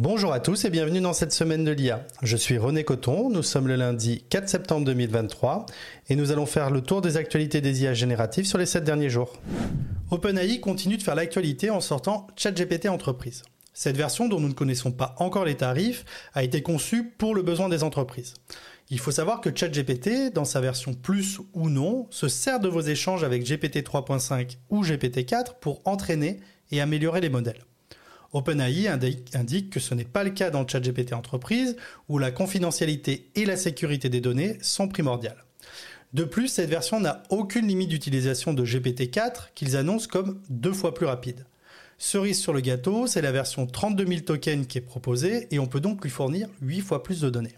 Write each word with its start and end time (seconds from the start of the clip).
Bonjour 0.00 0.32
à 0.32 0.38
tous 0.38 0.64
et 0.64 0.70
bienvenue 0.70 1.00
dans 1.00 1.12
cette 1.12 1.32
semaine 1.32 1.64
de 1.64 1.72
l'IA. 1.72 2.06
Je 2.22 2.36
suis 2.36 2.56
René 2.56 2.84
Coton, 2.84 3.30
nous 3.30 3.42
sommes 3.42 3.66
le 3.66 3.74
lundi 3.74 4.22
4 4.30 4.48
septembre 4.48 4.84
2023 4.84 5.66
et 6.08 6.14
nous 6.14 6.30
allons 6.30 6.46
faire 6.46 6.70
le 6.70 6.82
tour 6.82 7.00
des 7.00 7.16
actualités 7.16 7.60
des 7.60 7.82
IA 7.82 7.94
génératives 7.94 8.46
sur 8.46 8.58
les 8.58 8.66
7 8.66 8.84
derniers 8.84 9.10
jours. 9.10 9.32
OpenAI 10.12 10.60
continue 10.60 10.98
de 10.98 11.02
faire 11.02 11.16
l'actualité 11.16 11.70
en 11.70 11.80
sortant 11.80 12.28
ChatGPT 12.36 12.88
Entreprise. 12.88 13.42
Cette 13.74 13.96
version, 13.96 14.28
dont 14.28 14.38
nous 14.38 14.46
ne 14.46 14.54
connaissons 14.54 14.92
pas 14.92 15.16
encore 15.18 15.44
les 15.44 15.56
tarifs, 15.56 16.04
a 16.32 16.44
été 16.44 16.62
conçue 16.62 17.02
pour 17.18 17.34
le 17.34 17.42
besoin 17.42 17.68
des 17.68 17.82
entreprises. 17.82 18.34
Il 18.90 19.00
faut 19.00 19.10
savoir 19.10 19.40
que 19.40 19.50
ChatGPT, 19.52 20.32
dans 20.32 20.44
sa 20.44 20.60
version 20.60 20.94
plus 20.94 21.40
ou 21.54 21.70
non, 21.70 22.06
se 22.10 22.28
sert 22.28 22.60
de 22.60 22.68
vos 22.68 22.82
échanges 22.82 23.24
avec 23.24 23.42
GPT 23.42 23.78
3.5 23.78 24.58
ou 24.70 24.84
GPT 24.84 25.26
4 25.26 25.56
pour 25.56 25.82
entraîner 25.86 26.38
et 26.70 26.80
améliorer 26.80 27.20
les 27.20 27.30
modèles. 27.30 27.64
OpenAI 28.32 28.88
indique 28.88 29.70
que 29.70 29.80
ce 29.80 29.94
n'est 29.94 30.04
pas 30.04 30.24
le 30.24 30.30
cas 30.30 30.50
dans 30.50 30.66
ChatGPT 30.66 31.12
Entreprise, 31.14 31.76
où 32.08 32.18
la 32.18 32.30
confidentialité 32.30 33.30
et 33.34 33.44
la 33.44 33.56
sécurité 33.56 34.08
des 34.08 34.20
données 34.20 34.58
sont 34.60 34.88
primordiales. 34.88 35.44
De 36.14 36.24
plus, 36.24 36.48
cette 36.48 36.70
version 36.70 37.00
n'a 37.00 37.22
aucune 37.30 37.66
limite 37.66 37.90
d'utilisation 37.90 38.54
de 38.54 38.64
GPT-4 38.64 39.52
qu'ils 39.54 39.76
annoncent 39.76 40.08
comme 40.08 40.40
deux 40.48 40.72
fois 40.72 40.94
plus 40.94 41.06
rapide. 41.06 41.46
Cerise 41.98 42.38
sur 42.38 42.52
le 42.52 42.60
gâteau, 42.60 43.06
c'est 43.06 43.20
la 43.20 43.32
version 43.32 43.66
32 43.66 44.06
000 44.06 44.20
tokens 44.20 44.66
qui 44.66 44.78
est 44.78 44.82
proposée 44.82 45.48
et 45.50 45.58
on 45.58 45.66
peut 45.66 45.80
donc 45.80 46.02
lui 46.02 46.10
fournir 46.10 46.48
8 46.62 46.80
fois 46.80 47.02
plus 47.02 47.20
de 47.20 47.28
données. 47.28 47.54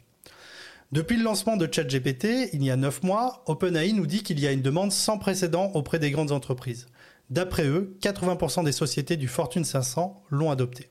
Depuis 0.92 1.16
le 1.16 1.22
lancement 1.22 1.56
de 1.56 1.68
ChatGPT, 1.70 2.48
il 2.52 2.64
y 2.64 2.70
a 2.70 2.76
9 2.76 3.04
mois, 3.04 3.44
OpenAI 3.46 3.92
nous 3.92 4.06
dit 4.06 4.24
qu'il 4.24 4.40
y 4.40 4.46
a 4.48 4.52
une 4.52 4.62
demande 4.62 4.90
sans 4.90 5.18
précédent 5.18 5.70
auprès 5.74 6.00
des 6.00 6.10
grandes 6.10 6.32
entreprises. 6.32 6.86
D'après 7.30 7.66
eux, 7.66 7.96
80% 8.02 8.64
des 8.64 8.72
sociétés 8.72 9.16
du 9.16 9.28
Fortune 9.28 9.64
500 9.64 10.24
l'ont 10.30 10.50
adopté. 10.50 10.90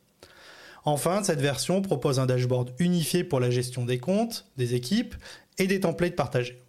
Enfin, 0.86 1.22
cette 1.24 1.42
version 1.42 1.82
propose 1.82 2.20
un 2.20 2.26
dashboard 2.26 2.72
unifié 2.80 3.24
pour 3.24 3.40
la 3.40 3.50
gestion 3.50 3.86
des 3.86 4.00
comptes, 4.00 4.46
des 4.58 4.74
équipes 4.74 5.16
et 5.58 5.68
des 5.68 5.82
templates 5.82 6.16
partagés. 6.16 6.62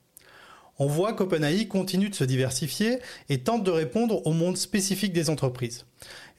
On 0.79 0.87
voit 0.87 1.13
qu'OpenAI 1.13 1.69
continue 1.69 2.09
de 2.09 2.15
se 2.15 2.25
diversifier 2.25 2.99
et 3.29 3.43
tente 3.43 3.65
de 3.65 3.71
répondre 3.71 4.27
au 4.27 4.33
monde 4.33 4.57
spécifique 4.57 5.13
des 5.13 5.31
entreprises. 5.31 5.85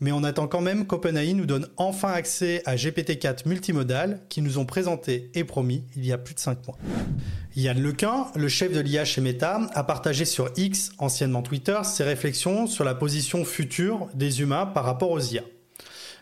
Mais 0.02 0.12
on 0.12 0.24
attend 0.24 0.48
quand 0.48 0.62
même 0.62 0.88
qu'OpenAI 0.88 1.34
nous 1.34 1.46
donne 1.46 1.68
enfin 1.78 2.12
accès 2.12 2.64
à 2.66 2.76
GPT-4 2.76 3.48
multimodal 3.48 4.20
qui 4.30 4.42
nous 4.42 4.58
ont 4.58 4.66
présenté 4.66 5.30
et 5.36 5.44
promis 5.44 5.84
il 5.96 6.06
y 6.06 6.12
a 6.12 6.18
plus 6.18 6.34
de 6.34 6.40
5 6.40 6.68
mois. 6.68 6.78
Yann 7.56 7.82
Lequin, 7.82 8.28
le 8.36 8.48
chef 8.48 8.74
de 8.74 8.80
l'IA 8.80 9.06
chez 9.06 9.22
Meta, 9.22 9.62
a 9.74 9.84
partagé 9.84 10.26
sur 10.26 10.50
X, 10.58 10.92
anciennement 10.98 11.44
Twitter, 11.44 11.78
ses 11.84 12.04
réflexions 12.04 12.66
sur 12.66 12.84
la 12.84 12.96
position 12.96 13.46
future 13.46 14.08
des 14.14 14.42
humains 14.42 14.66
par 14.66 14.86
rapport 14.86 15.12
aux 15.12 15.20
IA. 15.20 15.44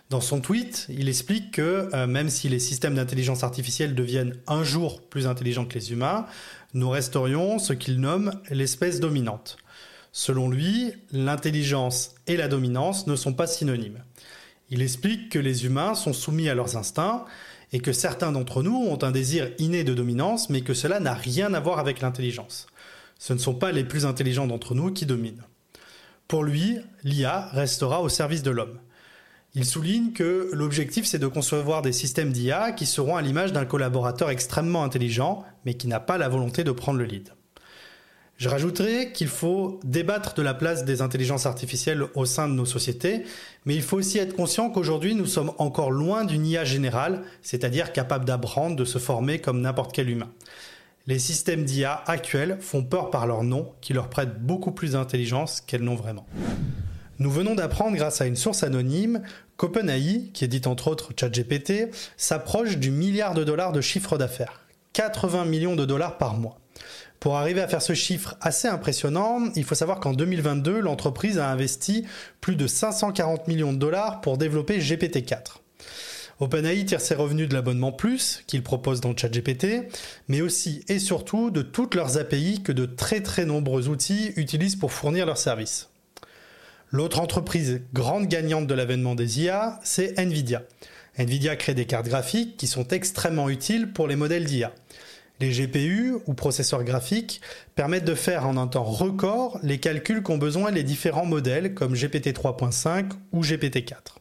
Dans 0.10 0.22
son 0.22 0.42
tweet, 0.42 0.88
il 0.90 1.08
explique 1.08 1.52
que 1.52 1.88
euh, 1.94 2.08
même 2.08 2.30
si 2.30 2.50
les 2.50 2.58
systèmes 2.58 2.96
d'intelligence 2.96 3.44
artificielle 3.44 3.94
deviennent 3.94 4.36
un 4.48 4.64
jour 4.64 5.02
plus 5.04 5.28
intelligents 5.28 5.66
que 5.66 5.76
les 5.76 5.92
humains, 5.92 6.26
nous 6.74 6.90
resterions 6.90 7.60
ce 7.60 7.74
qu'il 7.74 8.00
nomme 8.00 8.34
l'espèce 8.50 9.00
dominante. 9.00 9.58
Selon 10.12 10.50
lui, 10.50 10.94
l'intelligence 11.12 12.16
et 12.28 12.38
la 12.38 12.48
dominance 12.48 13.08
ne 13.08 13.16
sont 13.16 13.34
pas 13.34 13.48
synonymes. 13.48 14.04
Il 14.70 14.82
explique 14.82 15.30
que 15.30 15.40
les 15.40 15.66
humains 15.66 15.96
sont 15.96 16.14
soumis 16.14 16.50
à 16.50 16.56
leurs 16.56 16.78
instincts 16.78 17.26
et 17.72 17.80
que 17.80 17.92
certains 17.92 18.32
d'entre 18.32 18.64
nous 18.64 18.76
ont 18.76 19.04
un 19.04 19.12
désir 19.12 19.52
inné 19.60 19.84
de 19.84 19.94
dominance, 19.94 20.50
mais 20.50 20.62
que 20.62 20.74
cela 20.74 21.00
n'a 21.00 21.14
rien 21.14 21.54
à 21.54 21.60
voir 21.60 21.80
avec 21.80 22.02
l'intelligence. 22.02 22.68
Ce 23.20 23.34
ne 23.34 23.38
sont 23.38 23.54
pas 23.54 23.72
les 23.72 23.84
plus 23.84 24.06
intelligents 24.06 24.48
d'entre 24.48 24.76
nous 24.76 24.92
qui 24.92 25.06
dominent. 25.06 25.44
Pour 26.28 26.44
lui, 26.44 26.78
l'IA 27.04 27.50
restera 27.52 28.02
au 28.02 28.10
service 28.10 28.44
de 28.44 28.52
l'homme. 28.52 28.80
Il 29.56 29.66
souligne 29.66 30.14
que 30.14 30.50
l'objectif 30.54 31.06
c'est 31.06 31.18
de 31.18 31.28
concevoir 31.28 31.82
des 31.82 31.92
systèmes 31.92 32.32
d'IA 32.32 32.72
qui 32.72 32.86
seront 32.86 33.18
à 33.18 33.22
l'image 33.22 33.52
d'un 33.52 33.66
collaborateur 33.66 34.30
extrêmement 34.30 34.84
intelligent, 34.84 35.44
mais 35.66 35.74
qui 35.74 35.88
n'a 35.88 36.00
pas 36.00 36.20
la 36.20 36.30
volonté 36.30 36.64
de 36.64 36.72
prendre 36.72 37.00
le 37.00 37.06
lead. 37.06 37.30
Je 38.40 38.48
rajouterai 38.48 39.12
qu'il 39.12 39.28
faut 39.28 39.82
débattre 39.84 40.34
de 40.34 40.42
la 40.42 40.54
place 40.54 40.86
des 40.86 41.02
intelligences 41.02 41.46
artificielles 41.46 42.06
au 42.16 42.24
sein 42.24 42.48
de 42.48 42.54
nos 42.54 42.66
sociétés, 42.66 43.24
mais 43.66 43.76
il 43.76 43.82
faut 43.82 43.98
aussi 43.98 44.18
être 44.18 44.34
conscient 44.34 44.70
qu'aujourd'hui 44.70 45.14
nous 45.14 45.26
sommes 45.26 45.52
encore 45.58 45.92
loin 45.92 46.24
d'une 46.24 46.48
IA 46.48 46.64
générale, 46.64 47.24
c'est-à-dire 47.42 47.92
capable 47.92 48.24
d'apprendre, 48.24 48.78
de 48.78 48.86
se 48.86 48.98
former 48.98 49.40
comme 49.40 49.60
n'importe 49.60 49.94
quel 49.94 50.10
humain. 50.10 50.32
Les 51.06 51.20
systèmes 51.20 51.66
d'IA 51.66 52.02
actuels 52.08 52.58
font 52.62 52.82
peur 52.82 53.10
par 53.10 53.28
leur 53.28 53.44
nom, 53.44 53.74
qui 53.82 53.92
leur 53.92 54.10
prêtent 54.10 54.42
beaucoup 54.42 54.72
plus 54.72 54.94
d'intelligence 54.94 55.60
qu'elles 55.60 55.84
n'ont 55.84 55.96
vraiment. 55.96 56.26
Nous 57.18 57.32
venons 57.32 57.56
d'apprendre 57.56 57.98
grâce 57.98 58.22
à 58.22 58.26
une 58.26 58.38
source 58.38 58.64
anonyme 58.64 59.22
qu'OpenAI, 59.58 60.30
qui 60.34 60.46
édite 60.46 60.68
entre 60.68 60.88
autres 60.88 61.12
ChatGPT, 61.20 61.90
s'approche 62.16 62.78
du 62.78 62.90
milliard 62.90 63.34
de 63.34 63.44
dollars 63.44 63.74
de 63.74 63.82
chiffre 63.82 64.18
d'affaires. 64.18 64.62
80 64.94 65.44
millions 65.44 65.76
de 65.76 65.84
dollars 65.84 66.18
par 66.18 66.36
mois. 66.36 66.58
Pour 67.20 67.36
arriver 67.36 67.62
à 67.62 67.68
faire 67.68 67.82
ce 67.82 67.94
chiffre 67.94 68.38
assez 68.40 68.68
impressionnant, 68.68 69.42
il 69.56 69.66
faut 69.66 69.76
savoir 69.76 70.00
qu'en 70.00 70.14
2022, 70.14 70.80
l'entreprise 70.80 71.38
a 71.38 71.50
investi 71.50 72.06
plus 72.40 72.56
de 72.56 72.66
540 72.66 73.48
millions 73.48 73.74
de 73.74 73.78
dollars 73.78 74.22
pour 74.22 74.38
développer 74.38 74.80
GPT-4. 74.80 75.58
OpenAI 76.40 76.86
tire 76.86 77.02
ses 77.02 77.16
revenus 77.16 77.50
de 77.50 77.54
l'abonnement 77.54 77.92
plus 77.92 78.44
qu'il 78.48 78.64
propose 78.64 79.02
dans 79.02 79.16
ChatGPT, 79.16 79.90
mais 80.30 80.40
aussi 80.40 80.86
et 80.88 81.00
surtout 81.00 81.52
de 81.52 81.62
toutes 81.62 81.96
leurs 81.96 82.18
API 82.18 82.64
que 82.64 82.72
de 82.72 82.86
très 82.86 83.22
très 83.22 83.46
nombreux 83.46 83.90
outils 83.90 84.32
utilisent 84.38 84.78
pour 84.78 84.94
fournir 84.94 85.26
leurs 85.26 85.38
services. 85.38 85.90
L'autre 86.92 87.20
entreprise 87.20 87.82
grande 87.94 88.28
gagnante 88.28 88.68
de 88.68 88.74
l'avènement 88.74 89.16
des 89.16 89.42
IA, 89.42 89.80
c'est 89.84 90.18
Nvidia. 90.18 90.64
Nvidia 91.18 91.58
crée 91.58 91.74
des 91.74 91.86
cartes 91.86 92.08
graphiques 92.08 92.56
qui 92.56 92.68
sont 92.68 92.88
extrêmement 92.88 93.50
utiles 93.50 93.92
pour 93.92 94.08
les 94.08 94.16
modèles 94.16 94.46
d'IA. 94.46 94.72
Les 95.40 95.52
GPU 95.52 96.16
ou 96.28 96.34
processeurs 96.34 96.84
graphiques 96.84 97.40
permettent 97.76 98.06
de 98.06 98.16
faire 98.16 98.46
en 98.46 98.58
un 98.58 98.68
temps 98.68 98.84
record 98.84 99.60
les 99.64 99.78
calculs 99.78 100.22
qu'ont 100.22 100.38
besoin 100.38 100.70
les 100.70 100.84
différents 100.84 101.26
modèles 101.26 101.74
comme 101.74 101.94
GPT 101.94 102.34
3.5 102.34 103.12
ou 103.32 103.42
GPT 103.42 103.86
4. 103.86 104.20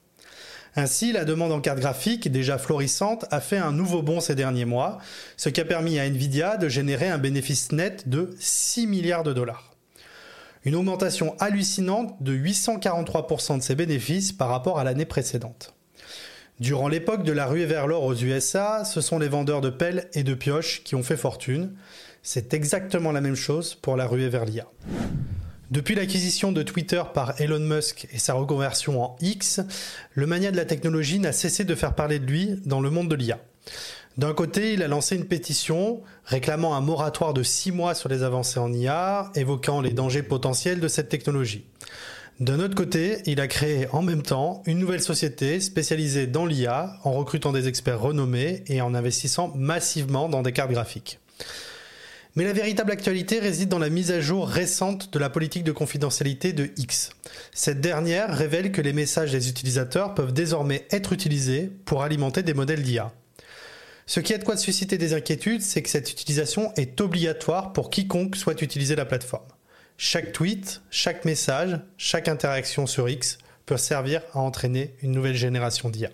Ainsi, 0.77 1.13
la 1.13 1.25
demande 1.25 1.51
en 1.51 1.61
cartes 1.61 1.81
graphiques, 1.81 2.31
déjà 2.31 2.57
florissante, 2.57 3.25
a 3.33 3.41
fait 3.41 3.57
un 3.57 3.73
nouveau 3.73 4.01
bond 4.01 4.21
ces 4.21 4.37
derniers 4.37 4.65
mois, 4.65 4.99
ce 5.37 5.49
qui 5.49 5.61
a 5.61 5.65
permis 5.65 5.99
à 5.99 6.07
Nvidia 6.07 6.57
de 6.57 6.69
générer 6.69 7.09
un 7.09 7.19
bénéfice 7.19 7.73
net 7.73 8.09
de 8.09 8.31
6 8.39 8.87
milliards 8.87 9.25
de 9.25 9.33
dollars. 9.33 9.75
Une 10.65 10.77
augmentation 10.77 11.35
hallucinante 11.41 12.23
de 12.23 12.37
843% 12.37 13.59
de 13.59 13.63
ses 13.63 13.75
bénéfices 13.75 14.31
par 14.31 14.51
rapport 14.51 14.79
à 14.79 14.85
l'année 14.85 15.05
précédente. 15.05 15.75
Durant 16.61 16.89
l'époque 16.89 17.23
de 17.23 17.31
la 17.31 17.47
ruée 17.47 17.67
vers 17.67 17.87
l'or 17.87 18.03
aux 18.03 18.17
USA, 18.17 18.85
ce 18.85 19.01
sont 19.01 19.21
les 19.21 19.29
vendeurs 19.29 19.61
de 19.61 19.71
pelles 19.71 20.09
et 20.15 20.25
de 20.25 20.35
pioches 20.35 20.83
qui 20.83 20.97
ont 20.97 21.05
fait 21.05 21.17
fortune. 21.17 21.73
C'est 22.25 22.53
exactement 22.53 23.13
la 23.13 23.21
même 23.21 23.37
chose 23.37 23.77
pour 23.77 23.97
la 23.97 24.09
ruée 24.09 24.29
vers 24.29 24.45
l'IA. 24.45 24.67
Depuis 25.71 25.95
l'acquisition 25.95 26.51
de 26.51 26.65
Twitter 26.65 27.03
par 27.15 27.41
Elon 27.41 27.61
Musk 27.61 28.09
et 28.13 28.19
sa 28.19 28.35
reconversion 28.35 29.01
en 29.01 29.17
X, 29.21 29.61
le 30.15 30.27
mania 30.27 30.51
de 30.51 30.57
la 30.57 30.65
technologie 30.65 31.21
n'a 31.21 31.31
cessé 31.31 31.63
de 31.63 31.77
faire 31.77 31.95
parler 31.95 32.19
de 32.19 32.27
lui 32.27 32.61
dans 32.65 32.81
le 32.81 32.91
monde 32.91 33.09
de 33.09 33.15
l'IA. 33.15 33.39
D'un 34.17 34.35
côté, 34.35 34.73
il 34.73 34.83
a 34.83 34.89
lancé 34.89 35.15
une 35.15 35.27
pétition 35.27 36.03
réclamant 36.25 36.75
un 36.75 36.81
moratoire 36.81 37.35
de 37.35 37.45
6 37.45 37.71
mois 37.71 37.95
sur 37.95 38.09
les 38.09 38.25
avancées 38.25 38.59
en 38.59 38.73
IA, 38.73 39.31
évoquant 39.37 39.81
les 39.81 39.93
dangers 39.93 40.25
potentiels 40.25 40.81
de 40.81 40.89
cette 40.89 41.09
technologie. 41.09 41.67
D'un 42.41 42.61
autre 42.61 42.77
côté, 42.77 43.19
il 43.27 43.41
a 43.41 43.49
créé 43.49 43.89
en 43.91 44.01
même 44.01 44.23
temps 44.23 44.63
une 44.65 44.79
nouvelle 44.79 45.03
société 45.03 45.59
spécialisée 45.59 46.29
dans 46.29 46.47
l'IA 46.47 46.97
en 47.03 47.11
recrutant 47.11 47.51
des 47.51 47.67
experts 47.67 48.01
renommés 48.01 48.63
et 48.69 48.81
en 48.81 48.95
investissant 48.95 49.53
massivement 49.57 50.29
dans 50.29 50.43
des 50.43 50.53
cartes 50.53 50.71
graphiques. 50.71 51.19
Mais 52.37 52.45
la 52.45 52.53
véritable 52.53 52.93
actualité 52.93 53.41
réside 53.41 53.69
dans 53.69 53.81
la 53.81 53.89
mise 53.89 54.13
à 54.13 54.21
jour 54.21 54.47
récente 54.47 55.13
de 55.13 55.19
la 55.19 55.31
politique 55.31 55.65
de 55.65 55.73
confidentialité 55.73 56.53
de 56.53 56.71
X. 56.77 57.11
Cette 57.53 57.81
dernière 57.81 58.33
révèle 58.33 58.71
que 58.71 58.83
les 58.83 58.93
messages 58.93 59.33
des 59.33 59.49
utilisateurs 59.49 60.15
peuvent 60.15 60.33
désormais 60.33 60.87
être 60.93 61.13
utilisés 61.13 61.73
pour 61.87 62.05
alimenter 62.05 62.45
des 62.45 62.55
modèles 62.55 62.85
d'IA. 62.85 63.13
Ce 64.07 64.21
qui 64.21 64.33
a 64.33 64.39
de 64.39 64.45
quoi 64.45 64.57
susciter 64.57 64.97
des 64.97 65.13
inquiétudes, 65.13 65.63
c'est 65.63 65.83
que 65.83 65.91
cette 65.91 66.13
utilisation 66.13 66.73
est 66.77 67.01
obligatoire 67.01 67.73
pour 67.73 67.91
quiconque 67.91 68.37
souhaite 68.37 68.63
utiliser 68.63 68.95
la 68.95 69.07
plateforme. 69.07 69.43
Chaque 70.01 70.31
tweet, 70.31 70.81
chaque 70.91 71.25
message, 71.25 71.81
chaque 71.97 72.29
interaction 72.29 72.87
sur 72.87 73.09
X 73.09 73.37
peut 73.67 73.77
servir 73.77 74.23
à 74.33 74.39
entraîner 74.39 74.95
une 75.03 75.11
nouvelle 75.11 75.35
génération 75.35 75.91
d'IA. 75.91 76.11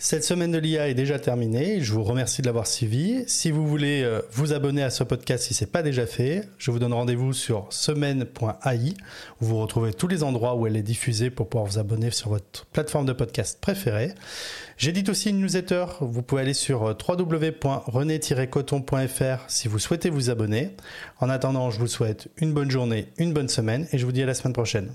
Cette 0.00 0.22
semaine 0.22 0.52
de 0.52 0.58
l'IA 0.58 0.88
est 0.88 0.94
déjà 0.94 1.18
terminée. 1.18 1.80
Je 1.80 1.92
vous 1.92 2.04
remercie 2.04 2.40
de 2.40 2.46
l'avoir 2.46 2.68
suivi. 2.68 3.24
Si 3.26 3.50
vous 3.50 3.66
voulez 3.66 4.04
euh, 4.04 4.22
vous 4.30 4.52
abonner 4.52 4.84
à 4.84 4.90
ce 4.90 5.02
podcast 5.02 5.42
si 5.44 5.54
ce 5.54 5.64
n'est 5.64 5.70
pas 5.70 5.82
déjà 5.82 6.06
fait, 6.06 6.48
je 6.56 6.70
vous 6.70 6.78
donne 6.78 6.92
rendez-vous 6.92 7.32
sur 7.32 7.66
semaine.ai 7.70 8.94
où 9.40 9.44
vous 9.44 9.58
retrouvez 9.58 9.92
tous 9.92 10.06
les 10.06 10.22
endroits 10.22 10.54
où 10.54 10.68
elle 10.68 10.76
est 10.76 10.82
diffusée 10.82 11.30
pour 11.30 11.48
pouvoir 11.48 11.68
vous 11.68 11.78
abonner 11.78 12.12
sur 12.12 12.30
votre 12.30 12.64
plateforme 12.66 13.06
de 13.06 13.12
podcast 13.12 13.58
préférée. 13.60 14.14
J'édite 14.76 15.08
aussi 15.08 15.30
une 15.30 15.40
newsletter. 15.40 15.86
Vous 16.00 16.22
pouvez 16.22 16.42
aller 16.42 16.54
sur 16.54 16.86
euh, 16.86 16.94
www.rené-coton.fr 16.94 19.44
si 19.48 19.66
vous 19.66 19.80
souhaitez 19.80 20.10
vous 20.10 20.30
abonner. 20.30 20.76
En 21.18 21.28
attendant, 21.28 21.70
je 21.70 21.80
vous 21.80 21.88
souhaite 21.88 22.28
une 22.36 22.52
bonne 22.52 22.70
journée, 22.70 23.08
une 23.18 23.32
bonne 23.32 23.48
semaine 23.48 23.88
et 23.92 23.98
je 23.98 24.06
vous 24.06 24.12
dis 24.12 24.22
à 24.22 24.26
la 24.26 24.34
semaine 24.34 24.52
prochaine. 24.52 24.92